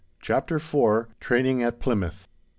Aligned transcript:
CHAPTER 0.19 0.55
IV. 0.55 1.09
TRAINING 1.19 1.61
AT 1.61 1.79
PLYMOUTH. 1.79 2.27